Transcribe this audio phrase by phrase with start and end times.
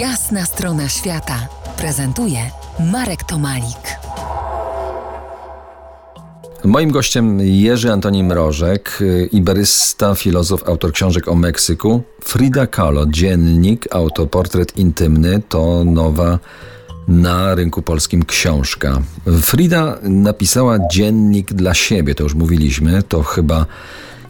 [0.00, 2.38] Jasna strona świata prezentuje
[2.92, 3.98] Marek Tomalik.
[6.64, 8.98] Moim gościem Jerzy Antoni Mrożek,
[9.32, 12.02] iberysta, filozof, autor książek o Meksyku.
[12.24, 16.38] Frida Kahlo, dziennik, autoportret intymny to nowa
[17.08, 19.02] na rynku polskim książka.
[19.42, 23.66] Frida napisała dziennik dla siebie, to już mówiliśmy, to chyba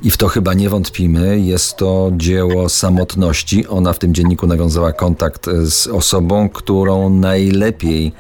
[0.03, 1.41] i w to chyba nie wątpimy.
[1.41, 3.67] Jest to dzieło samotności.
[3.67, 8.13] Ona w tym dzienniku nawiązała kontakt z osobą, którą najlepiej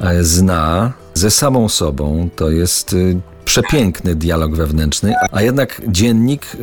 [0.00, 2.28] e, zna ze samą sobą.
[2.36, 6.56] To jest y, przepiękny dialog wewnętrzny, a jednak dziennik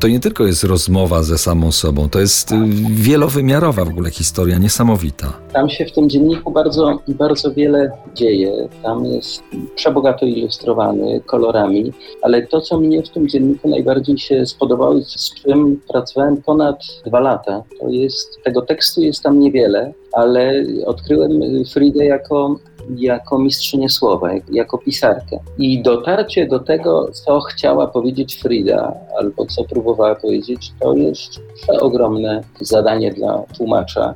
[0.00, 2.54] to nie tylko jest rozmowa ze samą sobą, to jest y,
[2.90, 5.32] wielowymiarowa w ogóle historia, niesamowita.
[5.52, 8.68] Tam się w tym dzienniku bardzo, bardzo wiele dzieje.
[8.82, 9.42] Tam jest
[9.74, 15.80] przebogato ilustrowany kolorami, ale to, co mnie w tym dzienniku najbardziej się spodobało, z czym
[15.88, 21.40] pracowałem ponad dwa lata, to jest, tego tekstu jest tam niewiele, ale odkryłem
[21.72, 22.58] Fridę jako
[22.96, 25.38] jako mistrzynię słowa, jako pisarkę.
[25.58, 31.40] I dotarcie do tego, co chciała powiedzieć Frida, albo co próbowała powiedzieć, to jest
[31.80, 34.14] ogromne zadanie dla tłumacza.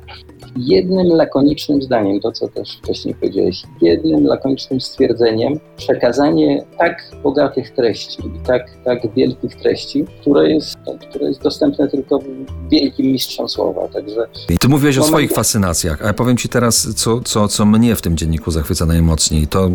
[0.57, 8.23] Jednym lakonicznym zdaniem, to co też wcześniej powiedziałeś, jednym lakonicznym stwierdzeniem, przekazanie tak bogatych treści,
[8.47, 10.72] tak, tak wielkich treści, które jest,
[11.09, 12.19] które jest dostępne tylko
[12.71, 13.87] wielkim mistrzom słowa.
[13.87, 14.27] Także
[14.59, 18.01] Ty mówiłeś o swoich fascynacjach, a ja powiem Ci teraz, co, co, co mnie w
[18.01, 19.47] tym dzienniku zachwyca najmocniej.
[19.47, 19.69] To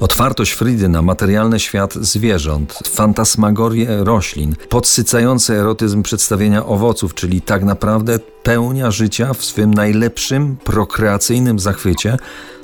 [0.00, 8.18] otwartość Fridy na materialny świat zwierząt, fantasmagorię roślin, podsycający erotyzm przedstawienia owoców, czyli tak naprawdę
[8.42, 12.16] pełnia życia w swym najlepszym prokreacyjnym zachwycie,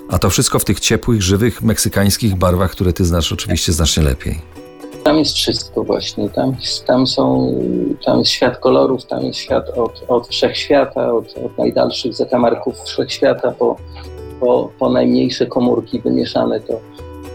[0.09, 4.54] a to wszystko w tych ciepłych, żywych, meksykańskich barwach, które ty znasz oczywiście znacznie lepiej.
[5.15, 6.31] Tam jest wszystko właśnie.
[6.31, 7.55] Tam, tam, są,
[8.05, 13.51] tam jest świat kolorów, tam jest świat od, od wszechświata, od, od najdalszych zakamarków wszechświata
[13.51, 13.77] po,
[14.41, 16.61] po, po najmniejsze komórki wymieszane.
[16.61, 16.81] To,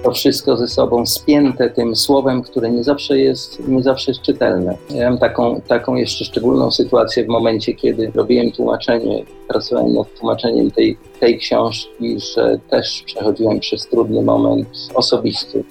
[0.04, 4.78] to wszystko ze sobą spięte tym słowem, które nie zawsze jest, nie zawsze jest czytelne.
[4.90, 10.72] Ja mam taką, taką jeszcze szczególną sytuację w momencie, kiedy robiłem tłumaczenie, pracowałem nad tłumaczeniem
[10.72, 15.64] tej, tej książki, że też przechodziłem przez trudny moment osobisty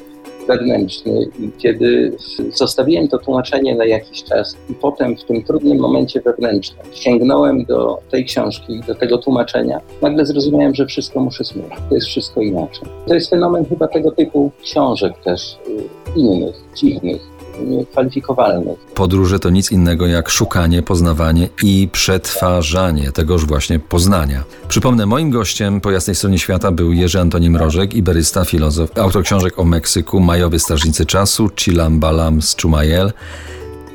[0.48, 2.16] wewnętrzny i kiedy
[2.54, 7.98] zostawiłem to tłumaczenie na jakiś czas i potem w tym trudnym momencie wewnętrznym sięgnąłem do
[8.10, 11.74] tej książki, do tego tłumaczenia, nagle zrozumiałem, że wszystko muszę zmienić.
[11.88, 12.88] To jest wszystko inaczej.
[13.06, 18.78] To jest fenomen chyba tego typu książek też, y, innych, dziwnych, niekwalifikowalnych.
[18.94, 24.44] Podróże to nic innego jak szukanie, poznawanie i przetwarzanie tegoż właśnie poznania.
[24.68, 29.58] Przypomnę, moim gościem po jasnej stronie świata był Jerzy Antoni Mrożek, iberysta, filozof, autor książek
[29.58, 33.12] o Meksyku, Majowy Strażnicy Czasu, Chilam Balam z Chumayel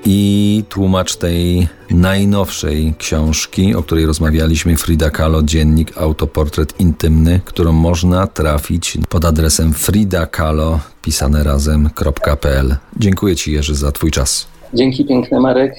[0.05, 8.27] i tłumacz tej najnowszej książki, o której rozmawialiśmy, Frida Kahlo, dziennik Autoportret Intymny, którą można
[8.27, 12.75] trafić pod adresem fridakalo pisane razem.pl.
[12.97, 14.47] Dziękuję Ci Jerzy za Twój czas.
[14.73, 15.73] Dzięki piękny Marek.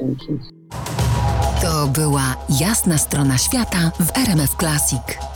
[0.00, 0.26] Dzięki.
[1.62, 5.29] To była jasna strona świata w RMF Classic.